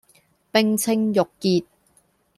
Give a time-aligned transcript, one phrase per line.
[0.51, 1.63] 冰清玉潔